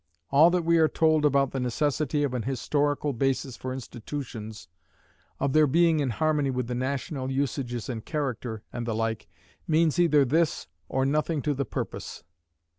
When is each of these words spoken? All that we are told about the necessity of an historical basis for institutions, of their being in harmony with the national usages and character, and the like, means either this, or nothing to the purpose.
All 0.31 0.49
that 0.49 0.65
we 0.65 0.79
are 0.79 0.87
told 0.87 1.25
about 1.27 1.51
the 1.51 1.59
necessity 1.59 2.23
of 2.23 2.33
an 2.33 2.41
historical 2.41 3.13
basis 3.13 3.55
for 3.55 3.71
institutions, 3.71 4.67
of 5.39 5.53
their 5.53 5.67
being 5.67 5.99
in 5.99 6.09
harmony 6.09 6.49
with 6.49 6.65
the 6.65 6.73
national 6.73 7.29
usages 7.29 7.87
and 7.87 8.03
character, 8.03 8.63
and 8.73 8.87
the 8.87 8.95
like, 8.95 9.27
means 9.67 9.99
either 9.99 10.25
this, 10.25 10.65
or 10.89 11.05
nothing 11.05 11.43
to 11.43 11.53
the 11.53 11.65
purpose. 11.65 12.23